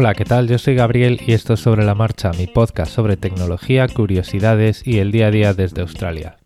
Hola, 0.00 0.14
¿qué 0.14 0.24
tal? 0.24 0.46
Yo 0.46 0.58
soy 0.58 0.76
Gabriel 0.76 1.18
y 1.26 1.32
esto 1.32 1.54
es 1.54 1.60
Sobre 1.60 1.84
la 1.84 1.96
Marcha, 1.96 2.30
mi 2.30 2.46
podcast 2.46 2.92
sobre 2.92 3.16
tecnología, 3.16 3.88
curiosidades 3.88 4.86
y 4.86 4.98
el 4.98 5.10
día 5.10 5.26
a 5.26 5.30
día 5.32 5.54
desde 5.54 5.80
Australia. 5.80 6.36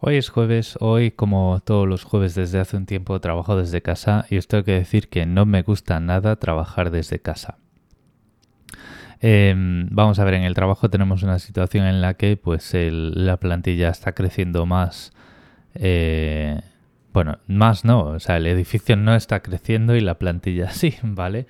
Hoy 0.00 0.16
es 0.16 0.28
jueves, 0.28 0.76
hoy 0.80 1.12
como 1.12 1.60
todos 1.64 1.86
los 1.86 2.02
jueves 2.02 2.34
desde 2.34 2.58
hace 2.58 2.76
un 2.76 2.86
tiempo 2.86 3.20
trabajo 3.20 3.56
desde 3.56 3.80
casa 3.80 4.26
y 4.28 4.38
os 4.38 4.48
tengo 4.48 4.64
que 4.64 4.72
decir 4.72 5.08
que 5.08 5.24
no 5.24 5.46
me 5.46 5.62
gusta 5.62 6.00
nada 6.00 6.34
trabajar 6.34 6.90
desde 6.90 7.20
casa. 7.20 7.58
Em, 9.20 9.86
vamos 9.92 10.18
a 10.18 10.24
ver, 10.24 10.34
en 10.34 10.42
el 10.42 10.54
trabajo 10.54 10.90
tenemos 10.90 11.22
una 11.22 11.38
situación 11.38 11.86
en 11.86 12.00
la 12.00 12.14
que 12.14 12.36
pues 12.36 12.72
la 12.74 13.36
plantilla 13.36 13.90
está 13.90 14.14
creciendo 14.14 14.66
más 14.66 15.12
eh, 15.74 16.60
bueno, 17.14 17.38
más 17.46 17.84
no, 17.84 18.00
o 18.00 18.18
sea, 18.18 18.38
el 18.38 18.46
edificio 18.48 18.96
no 18.96 19.14
está 19.14 19.40
creciendo 19.40 19.94
y 19.94 20.00
la 20.00 20.18
plantilla 20.18 20.70
sí, 20.72 20.96
¿vale? 21.02 21.46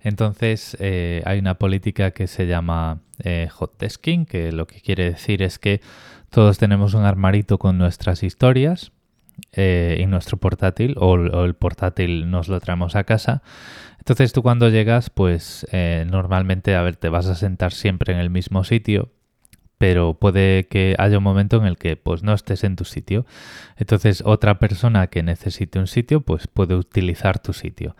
Entonces 0.00 0.76
eh, 0.80 1.22
hay 1.26 1.40
una 1.40 1.54
política 1.54 2.12
que 2.12 2.28
se 2.28 2.46
llama 2.46 3.00
eh, 3.24 3.48
hot 3.50 3.78
desking, 3.78 4.26
que 4.26 4.52
lo 4.52 4.68
que 4.68 4.80
quiere 4.80 5.10
decir 5.10 5.42
es 5.42 5.58
que 5.58 5.80
todos 6.30 6.58
tenemos 6.58 6.94
un 6.94 7.04
armarito 7.04 7.58
con 7.58 7.78
nuestras 7.78 8.22
historias 8.22 8.92
eh, 9.52 9.96
en 9.98 10.10
nuestro 10.10 10.36
portátil 10.36 10.94
o, 10.98 11.16
el 11.16 11.54
portátil 11.54 12.30
nos 12.30 12.46
lo 12.46 12.60
traemos 12.60 12.94
a 12.94 13.02
casa. 13.02 13.42
Entonces 13.98 14.32
tú 14.32 14.42
cuando 14.42 14.68
llegas, 14.68 15.10
pues 15.10 15.66
normalmente, 16.06 16.76
a 16.76 16.82
ver, 16.82 16.96
te 16.96 17.10
vas 17.10 17.26
a 17.26 17.34
sentar 17.34 17.72
siempre 17.72 18.14
en 18.14 18.20
el 18.20 18.30
mismo 18.30 18.64
sitio 18.64 19.10
pero 19.78 20.14
puede 20.14 20.66
que 20.66 20.94
haya 20.98 21.18
un 21.18 21.24
momento 21.24 21.56
en 21.56 21.66
el 21.66 21.78
que 21.78 21.96
pues 21.96 22.22
no 22.22 22.34
estés 22.34 22.64
en 22.64 22.76
tu 22.76 22.84
sitio. 22.84 23.24
Entonces 23.76 24.22
otra 24.26 24.58
persona 24.58 25.06
que 25.06 25.22
necesite 25.22 25.78
un 25.78 25.86
sitio 25.86 26.20
pues 26.20 26.48
puede 26.48 26.74
utilizar 26.74 27.38
tu 27.38 27.52
sitio. 27.52 27.96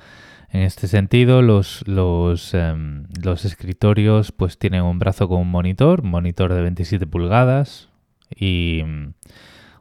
En 0.50 0.62
este 0.62 0.88
sentido, 0.88 1.42
los, 1.42 1.86
los, 1.86 2.54
em, 2.54 3.04
los 3.22 3.44
escritorios 3.44 4.32
pues 4.32 4.58
tienen 4.58 4.82
un 4.82 4.98
brazo 4.98 5.28
con 5.28 5.40
un 5.40 5.50
monitor, 5.50 6.02
monitor 6.02 6.54
de 6.54 6.62
27 6.62 7.06
pulgadas 7.06 7.88
y 8.34 8.82
mm, 8.84 9.12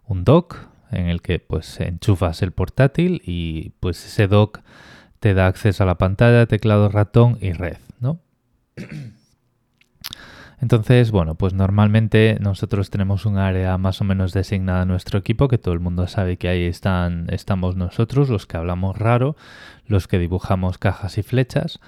un 0.07 0.23
dock 0.23 0.57
en 0.91 1.07
el 1.07 1.21
que 1.21 1.39
pues 1.39 1.79
enchufas 1.79 2.41
el 2.41 2.51
portátil 2.51 3.21
y 3.25 3.71
pues 3.79 4.05
ese 4.05 4.27
dock 4.27 4.59
te 5.19 5.33
da 5.33 5.47
acceso 5.47 5.83
a 5.83 5.87
la 5.87 5.97
pantalla, 5.97 6.45
teclado, 6.45 6.89
ratón 6.89 7.37
y 7.41 7.53
red, 7.53 7.77
¿no? 7.99 8.19
Entonces, 10.59 11.11
bueno, 11.11 11.35
pues 11.35 11.53
normalmente 11.53 12.37
nosotros 12.39 12.89
tenemos 12.89 13.25
un 13.25 13.37
área 13.37 13.77
más 13.77 14.01
o 14.01 14.03
menos 14.03 14.33
designada 14.33 14.81
a 14.81 14.85
nuestro 14.85 15.19
equipo, 15.19 15.47
que 15.47 15.59
todo 15.59 15.73
el 15.73 15.79
mundo 15.79 16.07
sabe 16.07 16.37
que 16.37 16.47
ahí 16.47 16.63
están, 16.63 17.27
estamos 17.29 17.75
nosotros, 17.75 18.29
los 18.29 18.47
que 18.47 18.57
hablamos 18.57 18.97
raro, 18.97 19.35
los 19.85 20.07
que 20.07 20.17
dibujamos 20.17 20.79
cajas 20.79 21.17
y 21.19 21.23
flechas. 21.23 21.79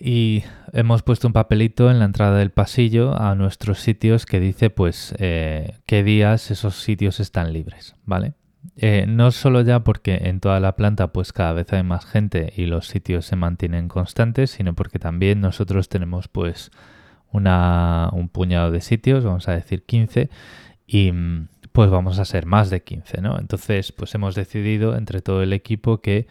Y 0.00 0.44
hemos 0.72 1.02
puesto 1.02 1.26
un 1.26 1.32
papelito 1.32 1.90
en 1.90 1.98
la 1.98 2.04
entrada 2.04 2.38
del 2.38 2.50
pasillo 2.50 3.20
a 3.20 3.34
nuestros 3.34 3.80
sitios 3.80 4.26
que 4.26 4.38
dice 4.38 4.70
pues 4.70 5.14
eh, 5.18 5.74
qué 5.86 6.04
días 6.04 6.52
esos 6.52 6.76
sitios 6.76 7.18
están 7.18 7.52
libres, 7.52 7.96
¿vale? 8.04 8.34
Eh, 8.76 9.06
no 9.08 9.32
solo 9.32 9.60
ya 9.62 9.80
porque 9.82 10.20
en 10.24 10.38
toda 10.38 10.60
la 10.60 10.76
planta 10.76 11.08
pues 11.08 11.32
cada 11.32 11.52
vez 11.52 11.72
hay 11.72 11.82
más 11.82 12.06
gente 12.06 12.52
y 12.56 12.66
los 12.66 12.86
sitios 12.86 13.26
se 13.26 13.34
mantienen 13.34 13.88
constantes, 13.88 14.50
sino 14.50 14.74
porque 14.74 15.00
también 15.00 15.40
nosotros 15.40 15.88
tenemos 15.88 16.28
pues 16.28 16.70
una, 17.32 18.10
un 18.12 18.28
puñado 18.28 18.70
de 18.70 18.80
sitios, 18.80 19.24
vamos 19.24 19.48
a 19.48 19.52
decir 19.52 19.84
15, 19.84 20.30
y 20.86 21.12
mm, 21.12 21.48
pues 21.72 21.90
vamos 21.90 22.18
a 22.18 22.24
ser 22.24 22.46
más 22.46 22.70
de 22.70 22.82
15, 22.82 23.20
¿no? 23.20 23.38
Entonces, 23.38 23.92
pues 23.92 24.14
hemos 24.14 24.34
decidido 24.34 24.96
entre 24.96 25.20
todo 25.20 25.42
el 25.42 25.52
equipo 25.52 26.00
que 26.00 26.26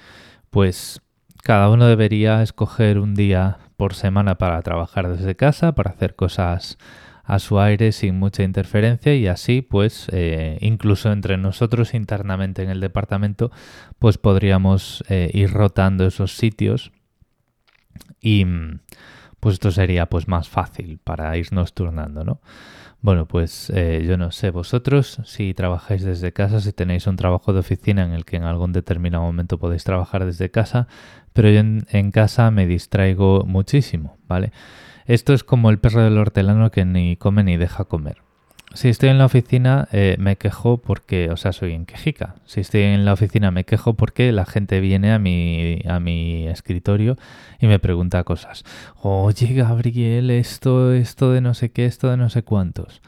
pues 0.50 1.02
cada 1.44 1.70
uno 1.70 1.88
debería 1.88 2.42
escoger 2.42 3.00
un 3.00 3.16
día 3.16 3.60
por 3.78 3.94
semana 3.94 4.38
para 4.38 4.62
trabajar 4.62 5.08
desde 5.08 5.36
casa, 5.36 5.74
para 5.74 5.92
hacer 5.92 6.16
cosas 6.16 6.78
a 7.24 7.40
su 7.40 7.60
aire 7.60 7.92
sin 7.92 8.18
mucha 8.18 8.44
interferencia 8.44 9.14
y 9.14 9.28
así 9.28 9.62
pues 9.62 10.08
eh, 10.12 10.58
incluso 10.62 11.12
entre 11.12 11.38
nosotros 11.38 11.94
internamente 11.94 12.64
en 12.64 12.70
el 12.70 12.80
departamento 12.80 13.52
pues 14.00 14.18
podríamos 14.18 15.04
eh, 15.10 15.30
ir 15.34 15.52
rotando 15.52 16.08
esos 16.08 16.38
sitios 16.38 16.94
y 18.22 18.46
mm, 18.46 18.80
pues 19.40 19.54
esto 19.54 19.72
sería 19.72 20.08
pues 20.08 20.28
más 20.28 20.50
fácil 20.50 21.00
para 21.04 21.36
irnos 21.38 21.74
turnando, 21.74 22.24
¿no? 22.24 22.42
Bueno, 23.02 23.28
pues 23.28 23.72
eh, 23.76 24.04
yo 24.08 24.18
no 24.18 24.32
sé 24.32 24.50
vosotros 24.50 25.22
si 25.24 25.54
trabajáis 25.54 26.04
desde 26.04 26.34
casa, 26.34 26.60
si 26.60 26.74
tenéis 26.74 27.06
un 27.06 27.16
trabajo 27.16 27.54
de 27.54 27.60
oficina 27.60 28.04
en 28.04 28.12
el 28.12 28.26
que 28.26 28.38
en 28.38 28.44
algún 28.44 28.74
determinado 28.74 29.24
momento 29.24 29.60
podéis 29.60 29.84
trabajar 29.84 30.26
desde 30.26 30.50
casa, 30.50 30.88
pero 31.34 31.50
yo 31.50 31.60
en 31.60 32.12
casa 32.12 32.50
me 32.50 32.66
distraigo 32.66 33.44
muchísimo, 33.46 34.18
¿vale? 34.28 34.52
Esto 35.06 35.34
es 35.34 35.44
como 35.44 35.70
el 35.70 35.80
perro 35.80 36.04
del 36.04 36.18
hortelano 36.18 36.70
que 36.70 36.84
ni 36.84 37.16
come 37.16 37.44
ni 37.44 37.56
deja 37.56 37.86
comer. 37.86 38.27
Si 38.74 38.90
estoy 38.90 39.10
en 39.10 39.18
la 39.18 39.26
oficina 39.26 39.88
eh, 39.92 40.18
me 40.20 40.36
quejo 40.36 40.78
porque, 40.78 41.30
o 41.32 41.38
sea, 41.38 41.54
soy 41.54 41.74
en 41.74 41.86
quejica. 41.86 42.36
Si 42.46 42.62
estoy 42.62 42.82
en 42.82 43.06
la 43.06 43.14
oficina 43.14 43.50
me 43.50 43.64
quejo 43.64 43.94
porque 43.94 44.32
la 44.32 44.46
gente 44.46 44.80
viene 44.82 45.14
a 45.14 45.20
mi, 45.20 45.82
a 45.88 46.00
mi 46.00 46.48
escritorio 46.48 47.18
y 47.60 47.68
me 47.68 47.80
pregunta 47.80 48.24
cosas. 48.24 48.66
Oye, 49.02 49.54
Gabriel, 49.54 50.30
esto, 50.30 50.94
esto 50.94 51.32
de 51.32 51.42
no 51.42 51.54
sé 51.54 51.72
qué, 51.72 51.86
esto 51.86 52.10
de 52.10 52.18
no 52.18 52.30
sé 52.30 52.44
cuántos. 52.44 53.02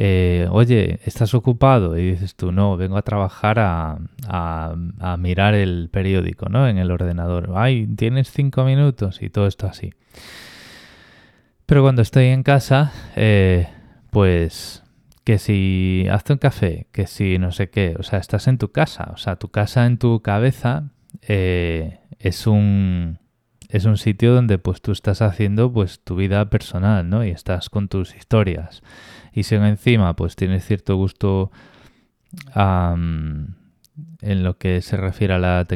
Eh, 0.00 0.46
oye, 0.50 1.00
¿estás 1.04 1.34
ocupado? 1.34 1.98
Y 1.98 2.10
dices 2.12 2.36
tú, 2.36 2.52
no, 2.52 2.76
vengo 2.76 2.96
a 2.96 3.02
trabajar 3.02 3.58
a, 3.58 3.98
a, 4.28 5.16
mirar 5.18 5.54
el 5.54 5.88
periódico, 5.90 6.48
¿no? 6.48 6.68
En 6.68 6.78
el 6.78 6.92
ordenador. 6.92 7.52
Ay, 7.56 7.86
tienes 7.96 8.30
cinco 8.30 8.62
minutos 8.64 9.22
y 9.22 9.28
todo 9.30 9.48
esto 9.48 9.66
así. 9.66 9.92
Pero 11.66 11.82
cuando 11.82 12.02
estoy 12.02 12.26
en 12.26 12.44
casa, 12.44 12.92
eh, 13.16 13.68
pues 14.10 14.84
que 15.28 15.36
si 15.36 16.06
hazte 16.10 16.32
un 16.32 16.38
café, 16.38 16.86
que 16.90 17.06
si 17.06 17.36
no 17.36 17.52
sé 17.52 17.68
qué, 17.68 17.96
o 17.98 18.02
sea, 18.02 18.18
estás 18.18 18.48
en 18.48 18.56
tu 18.56 18.72
casa, 18.72 19.10
o 19.12 19.18
sea, 19.18 19.36
tu 19.36 19.50
casa 19.50 19.84
en 19.84 19.98
tu 19.98 20.22
cabeza 20.22 20.84
eh, 21.20 21.98
es 22.18 22.46
un 22.46 23.18
es 23.68 23.84
un 23.84 23.98
sitio 23.98 24.34
donde 24.34 24.56
pues 24.56 24.80
tú 24.80 24.90
estás 24.90 25.20
haciendo 25.20 25.70
pues 25.70 26.00
tu 26.02 26.16
vida 26.16 26.48
personal, 26.48 27.10
¿no? 27.10 27.26
Y 27.26 27.28
estás 27.28 27.68
con 27.68 27.88
tus 27.88 28.16
historias. 28.16 28.80
Y 29.34 29.42
si 29.42 29.56
encima 29.56 30.16
pues 30.16 30.34
tienes 30.34 30.64
cierto 30.64 30.96
gusto 30.96 31.50
en 32.54 33.54
lo 34.22 34.56
que 34.56 34.80
se 34.80 34.96
refiere 34.96 35.34
a 35.34 35.38
la 35.38 35.66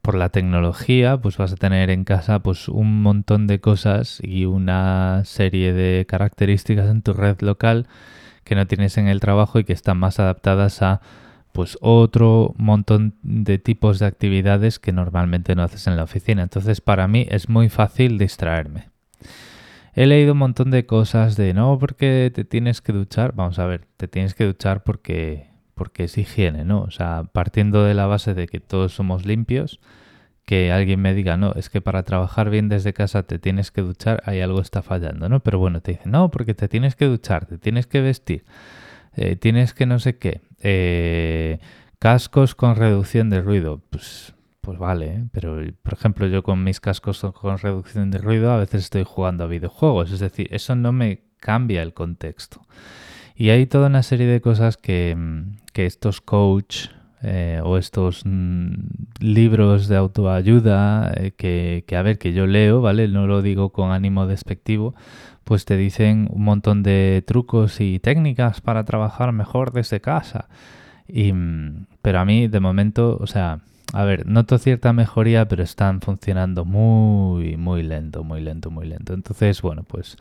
por 0.00 0.14
la 0.14 0.30
tecnología, 0.30 1.18
pues 1.18 1.36
vas 1.36 1.52
a 1.52 1.56
tener 1.56 1.90
en 1.90 2.04
casa 2.04 2.38
pues 2.38 2.66
un 2.66 3.02
montón 3.02 3.46
de 3.46 3.60
cosas 3.60 4.20
y 4.22 4.46
una 4.46 5.20
serie 5.26 5.74
de 5.74 6.06
características 6.06 6.88
en 6.88 7.02
tu 7.02 7.12
red 7.12 7.42
local 7.42 7.86
que 8.44 8.54
no 8.54 8.66
tienes 8.66 8.98
en 8.98 9.08
el 9.08 9.20
trabajo 9.20 9.58
y 9.58 9.64
que 9.64 9.72
están 9.72 9.98
más 9.98 10.18
adaptadas 10.20 10.82
a 10.82 11.00
pues 11.52 11.76
otro 11.80 12.54
montón 12.56 13.14
de 13.22 13.58
tipos 13.58 13.98
de 13.98 14.06
actividades 14.06 14.78
que 14.78 14.92
normalmente 14.92 15.54
no 15.54 15.62
haces 15.62 15.86
en 15.86 15.96
la 15.96 16.04
oficina. 16.04 16.42
Entonces 16.42 16.80
para 16.80 17.06
mí 17.08 17.26
es 17.30 17.48
muy 17.48 17.68
fácil 17.68 18.18
distraerme. 18.18 18.88
He 19.94 20.06
leído 20.06 20.32
un 20.32 20.38
montón 20.38 20.70
de 20.70 20.86
cosas 20.86 21.36
de 21.36 21.52
no 21.52 21.78
porque 21.78 22.32
te 22.34 22.44
tienes 22.44 22.80
que 22.80 22.92
duchar. 22.92 23.34
Vamos 23.34 23.58
a 23.58 23.66
ver, 23.66 23.86
te 23.98 24.08
tienes 24.08 24.34
que 24.34 24.44
duchar 24.44 24.82
porque 24.82 25.52
porque 25.74 26.04
es 26.04 26.18
higiene, 26.18 26.64
¿no? 26.64 26.82
O 26.82 26.90
sea, 26.90 27.24
partiendo 27.32 27.84
de 27.84 27.94
la 27.94 28.06
base 28.06 28.34
de 28.34 28.46
que 28.46 28.60
todos 28.60 28.92
somos 28.92 29.26
limpios, 29.26 29.80
que 30.44 30.72
alguien 30.72 31.00
me 31.00 31.14
diga, 31.14 31.36
no, 31.36 31.52
es 31.54 31.70
que 31.70 31.80
para 31.80 32.02
trabajar 32.02 32.50
bien 32.50 32.68
desde 32.68 32.92
casa 32.92 33.22
te 33.22 33.38
tienes 33.38 33.70
que 33.70 33.82
duchar, 33.82 34.22
ahí 34.26 34.40
algo 34.40 34.60
está 34.60 34.82
fallando, 34.82 35.28
¿no? 35.28 35.40
Pero 35.40 35.58
bueno, 35.58 35.80
te 35.80 35.92
dicen, 35.92 36.12
no, 36.12 36.30
porque 36.30 36.54
te 36.54 36.68
tienes 36.68 36.96
que 36.96 37.06
duchar, 37.06 37.46
te 37.46 37.58
tienes 37.58 37.86
que 37.86 38.00
vestir, 38.00 38.44
eh, 39.14 39.36
tienes 39.36 39.72
que 39.74 39.86
no 39.86 39.98
sé 39.98 40.18
qué, 40.18 40.40
eh, 40.60 41.58
cascos 41.98 42.54
con 42.54 42.76
reducción 42.76 43.30
de 43.30 43.40
ruido, 43.40 43.80
pues, 43.90 44.34
pues 44.60 44.78
vale, 44.78 45.06
¿eh? 45.06 45.24
pero 45.32 45.60
por 45.82 45.94
ejemplo 45.94 46.26
yo 46.26 46.42
con 46.42 46.62
mis 46.64 46.80
cascos 46.80 47.20
con 47.34 47.58
reducción 47.58 48.10
de 48.10 48.18
ruido 48.18 48.52
a 48.52 48.58
veces 48.58 48.84
estoy 48.84 49.04
jugando 49.04 49.44
a 49.44 49.48
videojuegos, 49.48 50.10
es 50.10 50.20
decir, 50.20 50.48
eso 50.50 50.74
no 50.74 50.92
me 50.92 51.22
cambia 51.38 51.82
el 51.82 51.94
contexto. 51.94 52.66
Y 53.34 53.50
hay 53.50 53.66
toda 53.66 53.86
una 53.86 54.02
serie 54.02 54.26
de 54.26 54.40
cosas 54.40 54.76
que, 54.76 55.16
que 55.72 55.86
estos 55.86 56.20
coach 56.20 56.88
eh, 57.22 57.60
o 57.62 57.78
estos 57.78 58.22
mm, 58.24 58.72
libros 59.20 59.88
de 59.88 59.96
autoayuda 59.96 61.12
eh, 61.16 61.32
que, 61.36 61.84
que, 61.86 61.96
a 61.96 62.02
ver, 62.02 62.18
que 62.18 62.32
yo 62.32 62.46
leo, 62.46 62.80
¿vale? 62.80 63.08
No 63.08 63.26
lo 63.26 63.42
digo 63.42 63.70
con 63.70 63.92
ánimo 63.92 64.26
despectivo, 64.26 64.94
pues 65.44 65.64
te 65.64 65.76
dicen 65.76 66.28
un 66.32 66.42
montón 66.44 66.82
de 66.82 67.22
trucos 67.26 67.80
y 67.80 67.98
técnicas 68.00 68.60
para 68.60 68.84
trabajar 68.84 69.32
mejor 69.32 69.72
desde 69.72 70.00
casa. 70.00 70.48
Y, 71.06 71.32
mm, 71.32 71.86
pero 72.02 72.20
a 72.20 72.24
mí, 72.24 72.48
de 72.48 72.60
momento, 72.60 73.18
o 73.20 73.26
sea, 73.26 73.60
a 73.92 74.04
ver, 74.04 74.26
noto 74.26 74.58
cierta 74.58 74.92
mejoría, 74.92 75.46
pero 75.46 75.62
están 75.62 76.00
funcionando 76.00 76.64
muy, 76.64 77.56
muy 77.56 77.82
lento, 77.82 78.24
muy 78.24 78.40
lento, 78.40 78.70
muy 78.70 78.86
lento. 78.86 79.12
Entonces, 79.14 79.60
bueno, 79.62 79.84
pues 79.84 80.16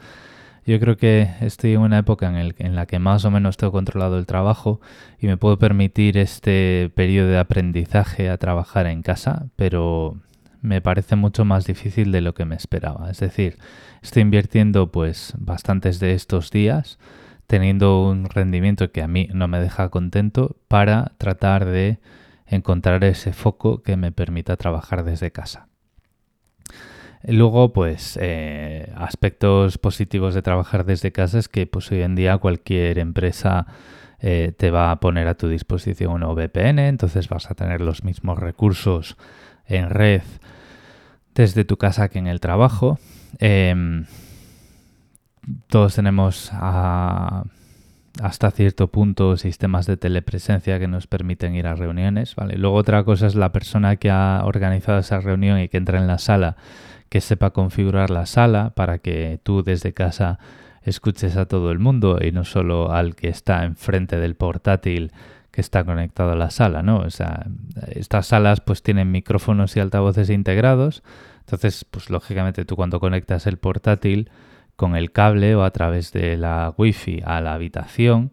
Yo 0.66 0.80
creo 0.80 0.96
que 0.96 1.28
estoy 1.42 1.74
en 1.74 1.82
una 1.82 2.00
época 2.00 2.28
en, 2.40 2.76
la 2.76 2.86
que 2.86 3.00
más 3.00 3.26
o 3.26 3.32
menos 3.32 3.58
tengo 3.58 3.72
controlado 3.72 4.18
el 4.18 4.28
trabajo 4.28 4.80
y 5.20 5.28
me 5.28 5.38
puedo 5.38 5.58
permitir 5.58 6.18
este 6.18 6.92
periodo 6.94 7.30
de 7.30 7.40
aprendizaje 7.40 8.30
a 8.30 8.38
trabajar 8.38 8.86
en 8.86 9.02
casa, 9.02 9.48
pero 9.56 10.18
me 10.62 10.80
parece 10.80 11.16
mucho 11.16 11.46
más 11.46 11.66
difícil 11.66 12.12
de 12.12 12.22
lo 12.22 12.36
que 12.36 12.46
me 12.46 12.56
esperaba. 12.56 13.10
Es 13.10 13.20
decir, 13.20 13.58
estoy 14.04 14.22
invirtiendo 14.22 14.92
pues 14.92 15.34
bastantes 15.38 16.00
de 16.00 16.14
estos 16.14 16.52
días 16.52 17.00
teniendo 17.48 18.08
un 18.08 18.30
rendimiento 18.30 18.94
que 18.94 19.02
a 19.02 19.10
mí 19.10 19.28
no 19.34 19.50
me 19.50 19.60
deja 19.60 19.90
contento 19.90 20.56
para 20.70 21.12
tratar 21.18 21.66
de 21.66 22.00
encontrar 22.46 23.04
ese 23.04 23.34
foco 23.34 23.82
que 23.82 23.98
me 23.98 24.14
permita 24.14 24.56
trabajar 24.56 25.04
desde 25.04 25.32
casa. 25.32 25.68
Luego, 27.24 27.72
pues, 27.72 28.18
eh, 28.22 28.92
aspectos 28.96 29.78
positivos 29.78 30.34
de 30.34 30.42
trabajar 30.42 30.86
desde 30.86 31.12
casa 31.12 31.40
es 31.40 31.48
que 31.48 31.68
pues, 31.68 31.92
hoy 31.92 32.02
en 32.02 32.16
día 32.16 32.38
cualquier 32.38 32.98
empresa 33.00 33.68
eh, 34.20 34.54
te 34.58 34.72
va 34.72 34.92
a 34.92 35.00
poner 35.00 35.28
a 35.28 35.36
tu 35.36 35.48
disposición 35.48 36.24
un 36.24 36.36
VPN, 36.36 36.88
entonces 36.88 37.30
vas 37.30 37.50
a 37.50 37.56
tener 37.56 37.82
los 37.82 38.04
mismos 38.04 38.40
recursos 38.40 39.18
en 39.66 39.90
red 39.90 40.22
desde 41.34 41.66
tu 41.66 41.78
casa 41.78 42.10
que 42.10 42.20
en 42.20 42.28
el 42.28 42.40
trabajo. 42.40 43.00
Em, 43.40 44.06
todos 45.68 45.96
tenemos 45.96 46.52
hasta 48.20 48.52
cierto 48.52 48.88
punto 48.88 49.38
sistemas 49.38 49.86
de 49.86 49.98
telepresencia 49.98 50.80
que 50.80 50.88
nos 50.88 51.08
permiten 51.08 51.56
ir 51.56 51.68
a 51.68 51.76
reuniones. 51.76 52.36
¿vale? 52.36 52.58
Luego 52.58 52.76
otra 52.76 53.04
cosa 53.04 53.28
es 53.28 53.36
la 53.36 53.52
persona 53.52 53.96
que 53.96 54.10
ha 54.10 54.42
organizado 54.44 55.00
esa 55.00 55.20
reunión 55.22 55.60
y 55.60 55.70
que 55.70 55.78
entra 55.78 56.00
en 56.00 56.08
la 56.08 56.18
sala, 56.18 56.58
que 57.10 57.22
sepa 57.22 57.52
configurar 57.52 58.10
la 58.10 58.26
sala 58.26 58.72
para 58.76 59.00
que 59.00 59.40
tú 59.44 59.64
desde 59.64 59.94
casa 59.94 60.40
escuches 60.84 61.38
a 61.38 61.46
todo 61.46 61.72
el 61.72 61.80
mundo 61.80 62.20
y 62.22 62.32
no 62.32 62.44
solo 62.44 62.92
al 62.92 63.16
que 63.16 63.30
está 63.30 63.64
enfrente 63.66 64.20
del 64.20 64.36
portátil 64.36 65.12
que 65.52 65.62
está 65.62 65.84
conectado 65.84 66.32
a 66.32 66.36
la 66.36 66.50
sala, 66.50 66.82
¿no? 66.82 67.00
O 67.00 67.10
sea, 67.10 67.46
estas 67.90 68.28
salas 68.28 68.62
pues 68.62 68.82
tienen 68.82 69.12
micrófonos 69.12 69.76
y 69.76 69.82
altavoces 69.82 70.30
integrados, 70.30 71.04
entonces 71.42 71.86
pues 71.90 72.10
lógicamente 72.10 72.64
tú 72.64 72.78
cuando 72.78 73.00
conectas 73.00 73.48
el 73.48 73.58
portátil 73.58 74.32
con 74.76 74.96
el 74.96 75.12
cable 75.12 75.56
o 75.56 75.64
a 75.64 75.72
través 75.72 76.12
de 76.12 76.38
la 76.38 76.74
wifi 76.78 77.22
a 77.26 77.42
la 77.42 77.54
habitación, 77.54 78.32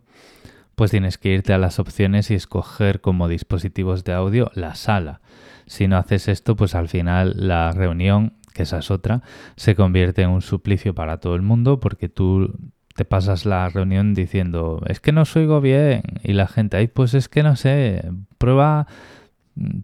pues 0.74 0.90
tienes 0.90 1.18
que 1.18 1.30
irte 1.30 1.52
a 1.52 1.58
las 1.58 1.78
opciones 1.78 2.30
y 2.30 2.34
escoger 2.34 3.00
como 3.00 3.28
dispositivos 3.28 4.04
de 4.04 4.12
audio 4.12 4.50
la 4.54 4.74
sala. 4.74 5.20
Si 5.66 5.88
no 5.88 5.96
haces 5.96 6.28
esto, 6.28 6.56
pues 6.56 6.74
al 6.74 6.88
final 6.88 7.34
la 7.36 7.72
reunión, 7.72 8.34
que 8.54 8.62
esa 8.62 8.78
es 8.78 8.90
otra, 8.90 9.22
se 9.56 9.74
convierte 9.74 10.22
en 10.22 10.30
un 10.30 10.40
suplicio 10.40 10.94
para 10.94 11.18
todo 11.18 11.34
el 11.34 11.42
mundo 11.42 11.80
porque 11.80 12.08
tú 12.08 12.54
te 12.94 13.04
pasas 13.04 13.46
la 13.46 13.68
reunión 13.68 14.12
diciendo, 14.12 14.82
es 14.86 14.98
que 14.98 15.12
no 15.12 15.22
os 15.22 15.36
oigo 15.36 15.60
bien. 15.60 16.02
Y 16.24 16.32
la 16.32 16.48
gente, 16.48 16.76
ay, 16.76 16.88
pues 16.88 17.14
es 17.14 17.28
que 17.28 17.44
no 17.44 17.54
sé, 17.54 18.10
prueba, 18.38 18.86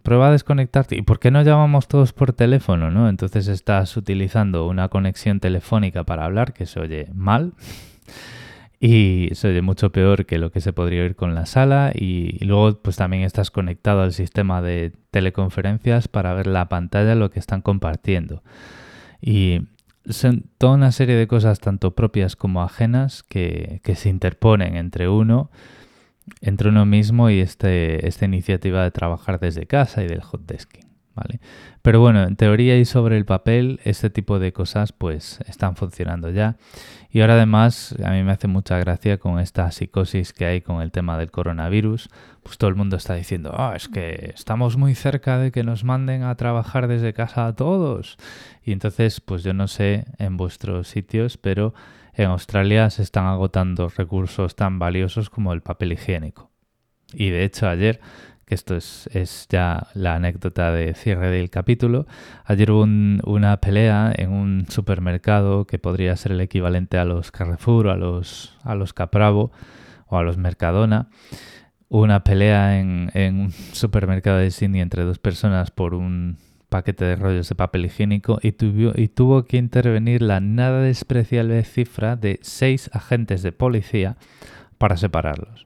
prueba 0.03 0.29
a 0.29 0.31
desconectarte. 0.31 0.95
¿Y 0.95 1.01
por 1.01 1.19
qué 1.19 1.31
no 1.31 1.41
llamamos 1.41 1.87
todos 1.87 2.13
por 2.13 2.33
teléfono? 2.33 2.91
¿no? 2.91 3.09
Entonces 3.09 3.47
estás 3.47 3.95
utilizando 3.97 4.67
una 4.67 4.89
conexión 4.89 5.39
telefónica 5.39 6.03
para 6.03 6.25
hablar 6.25 6.53
que 6.53 6.65
se 6.65 6.79
oye 6.79 7.07
mal. 7.13 7.53
Y 8.79 9.29
se 9.33 9.47
oye 9.47 9.61
mucho 9.61 9.91
peor 9.91 10.25
que 10.25 10.37
lo 10.37 10.51
que 10.51 10.61
se 10.61 10.73
podría 10.73 11.03
oír 11.03 11.15
con 11.15 11.33
la 11.33 11.45
sala. 11.45 11.91
Y, 11.95 12.43
luego, 12.45 12.77
pues 12.81 12.97
también 12.97 13.23
estás 13.23 13.49
conectado 13.49 14.01
al 14.01 14.13
sistema 14.13 14.61
de 14.61 14.91
teleconferencias 15.11 16.07
para 16.07 16.33
ver 16.33 16.47
la 16.47 16.69
pantalla, 16.69 17.15
lo 17.15 17.31
que 17.31 17.39
están 17.39 17.61
compartiendo. 17.61 18.43
Y 19.21 19.61
son 20.07 20.43
toda 20.57 20.73
una 20.73 20.91
serie 20.91 21.15
de 21.15 21.27
cosas, 21.27 21.59
tanto 21.59 21.95
propias 21.95 22.35
como 22.35 22.61
ajenas, 22.61 23.23
que, 23.23 23.81
se 23.95 24.09
interponen 24.09 24.75
entre 24.75 25.09
uno, 25.09 25.49
entre 26.41 26.69
uno 26.69 26.85
mismo 26.85 27.29
y 27.29 27.39
este, 27.39 28.07
esta 28.07 28.25
iniciativa 28.25 28.83
de 28.83 28.91
trabajar 28.91 29.39
desde 29.39 29.65
casa 29.65 30.03
y 30.03 30.07
del 30.07 30.21
hot 30.21 30.41
desking. 30.45 30.84
¿Vale? 31.15 31.39
Pero 31.81 31.99
bueno, 31.99 32.23
en 32.23 32.35
teoría 32.35 32.77
y 32.77 32.85
sobre 32.85 33.17
el 33.17 33.25
papel, 33.25 33.79
este 33.83 34.09
tipo 34.09 34.39
de 34.39 34.53
cosas 34.53 34.91
pues 34.91 35.39
están 35.47 35.75
funcionando 35.75 36.29
ya. 36.29 36.57
Y 37.09 37.21
ahora 37.21 37.35
además, 37.35 37.95
a 38.03 38.11
mí 38.11 38.23
me 38.23 38.33
hace 38.33 38.47
mucha 38.47 38.77
gracia 38.77 39.17
con 39.17 39.39
esta 39.39 39.71
psicosis 39.71 40.33
que 40.33 40.45
hay 40.45 40.61
con 40.61 40.81
el 40.81 40.91
tema 40.91 41.17
del 41.17 41.31
coronavirus. 41.31 42.09
Pues 42.43 42.57
todo 42.57 42.69
el 42.69 42.75
mundo 42.75 42.97
está 42.97 43.15
diciendo, 43.15 43.53
ah, 43.57 43.73
es 43.75 43.87
que 43.87 44.33
estamos 44.35 44.75
muy 44.75 44.95
cerca 44.95 45.37
de 45.37 45.51
que 45.51 45.63
nos 45.63 45.85
manden 45.85 46.23
a 46.23 46.35
trabajar 46.35 46.87
desde 46.87 47.13
casa 47.13 47.47
a 47.47 47.55
todos. 47.55 48.17
Y 48.63 48.73
entonces, 48.73 49.21
pues 49.21 49.43
yo 49.43 49.53
no 49.53 49.67
sé 49.67 50.05
en 50.17 50.35
vuestros 50.35 50.89
sitios, 50.89 51.37
pero 51.37 51.73
en 52.13 52.29
Australia 52.29 52.89
se 52.89 53.03
están 53.03 53.27
agotando 53.27 53.89
recursos 53.89 54.55
tan 54.55 54.77
valiosos 54.79 55.29
como 55.29 55.53
el 55.53 55.61
papel 55.61 55.93
higiénico. 55.93 56.51
Y 57.13 57.29
de 57.29 57.43
hecho 57.43 57.67
ayer 57.67 58.01
que 58.45 58.53
esto 58.53 58.75
es, 58.75 59.47
ya 59.49 59.87
la 59.93 60.15
anécdota 60.15 60.71
de 60.71 60.93
cierre 60.93 61.31
del 61.31 61.49
capítulo. 61.49 62.05
Ayer 62.45 62.71
hubo 62.71 62.83
una 62.83 63.57
pelea 63.57 64.13
en 64.15 64.31
un 64.31 64.65
supermercado 64.69 65.65
que 65.65 65.79
podría 65.79 66.15
ser 66.15 66.33
el 66.33 66.41
equivalente 66.41 66.97
a 66.97 67.05
los 67.05 67.31
Carrefour, 67.31 67.89
a 67.89 67.95
los, 67.95 68.55
a 68.63 68.75
los 68.75 68.93
Capravo 68.93 69.51
o 70.07 70.17
a 70.17 70.23
los 70.23 70.37
Mercadona. 70.37 71.09
Una 71.89 72.23
pelea 72.23 72.79
en, 72.79 73.09
un 73.15 73.51
supermercado 73.51 74.37
de 74.37 74.51
Sydney 74.51 74.81
entre 74.81 75.03
dos 75.03 75.17
personas 75.17 75.71
por 75.71 75.95
un 75.95 76.37
paquete 76.69 77.05
de 77.05 77.15
rollos 77.15 77.49
de 77.49 77.55
papel 77.55 77.85
higiénico 77.85 78.39
y 78.41 78.49
y 78.49 79.07
tuvo 79.07 79.45
que 79.45 79.57
intervenir 79.57 80.21
la 80.21 80.39
nada 80.39 80.81
despreciable 80.81 81.63
cifra 81.63 82.15
de 82.15 82.39
seis 82.41 82.89
agentes 82.93 83.43
de 83.43 83.51
policía 83.51 84.17
para 84.77 84.97
separarlos. 84.97 85.65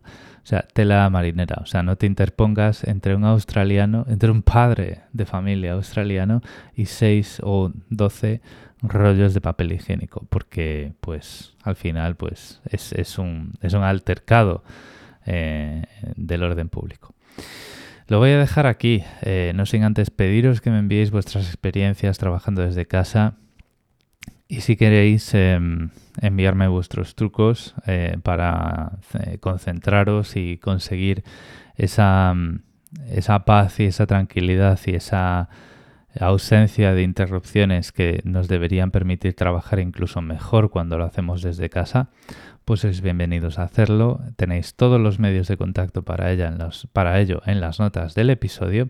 O 0.50 0.56
sea, 0.58 0.66
tela 0.74 1.08
marinera. 1.12 1.58
O 1.62 1.68
sea, 1.68 1.84
no 1.84 1.96
te 1.96 2.08
interpongas 2.08 2.84
entre 2.84 3.14
un 3.14 3.24
australiano, 3.24 4.08
entre 4.10 4.32
un 4.32 4.42
padre 4.42 5.02
de 5.14 5.28
familia 5.28 5.74
australiano 5.74 6.42
y 6.74 6.88
seis 6.88 7.40
o 7.44 7.72
doce 7.92 8.42
rollos 8.82 9.36
de 9.36 9.42
papel 9.42 9.74
higiénico. 9.74 10.26
Porque, 10.28 10.94
pues, 11.02 11.54
al 11.62 11.76
final, 11.76 12.16
pues, 12.16 12.62
es, 12.72 13.20
un, 13.20 13.54
es 13.62 13.74
un 13.74 13.84
altercado 13.84 14.64
eh, 15.28 15.84
del 16.16 16.42
orden 16.42 16.68
público. 16.68 17.14
Lo 18.08 18.18
voy 18.18 18.32
a 18.32 18.40
dejar 18.40 18.66
aquí, 18.66 19.04
eh, 19.22 19.52
no 19.54 19.68
sin 19.68 19.84
antes 19.84 20.10
pediros 20.10 20.62
que 20.62 20.72
me 20.72 20.80
enviéis 20.80 21.12
vuestras 21.12 21.46
experiencias 21.46 22.18
trabajando 22.18 22.64
desde 22.64 22.88
casa 22.88 23.36
y 24.52 24.62
si 24.62 24.76
queréis 24.76 25.32
em, 25.36 25.90
enviarme 26.20 26.68
vuestros 26.68 27.14
trucos 27.14 27.76
eh, 27.86 28.18
para 28.24 28.94
eh, 29.14 29.38
concentraros 29.38 30.36
y 30.36 30.58
conseguir 30.58 31.24
esa, 31.76 32.34
mm, 32.34 32.62
esa 33.12 33.46
paz 33.46 33.80
y 33.80 33.86
esa 33.86 34.08
tranquilidad 34.08 34.80
y 34.88 34.96
esa 34.96 35.50
ausencia 36.20 36.94
de 36.94 37.04
interrupciones 37.04 37.92
que 37.92 38.22
nos 38.24 38.48
deberían 38.48 38.90
permitir 38.90 39.36
trabajar 39.36 39.80
incluso 39.80 40.20
mejor 40.24 40.72
cuando 40.72 40.98
lo 40.98 41.06
hacemos 41.06 41.44
desde 41.44 41.70
casa, 41.70 42.10
pues 42.66 42.80
sois 42.80 43.02
bienvenidos 43.02 43.60
a 43.60 43.64
hacerlo. 43.64 44.20
Tenéis 44.36 44.74
todos 44.74 45.00
los 45.00 45.20
medios 45.20 45.48
de 45.48 45.58
contacto 45.58 46.02
para, 46.04 46.32
ella 46.32 46.52
para 46.92 47.20
ello 47.20 47.44
en 47.46 47.62
las 47.62 47.80
notas 47.80 48.16
del 48.16 48.32
episodio 48.32 48.90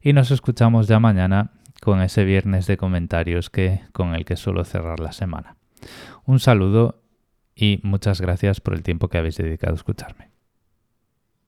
y 0.00 0.14
nos 0.14 0.30
escuchamos 0.30 0.88
ya 0.88 0.98
mañana 0.98 1.52
con 1.84 2.02
ese 2.02 2.24
viernes 2.24 2.66
de 2.66 2.76
comentarios 2.76 3.50
que, 3.50 3.82
con 3.92 4.14
el 4.14 4.24
que 4.24 4.36
suelo 4.36 4.64
cerrar 4.64 4.98
la 4.98 5.12
semana. 5.12 5.56
Un 6.24 6.40
saludo 6.40 7.02
y 7.54 7.78
muchas 7.82 8.20
gracias 8.20 8.60
por 8.60 8.74
el 8.74 8.82
tiempo 8.82 9.08
que 9.08 9.18
habéis 9.18 9.36
dedicado 9.36 9.74
a 9.74 9.76
escucharme. 9.76 10.33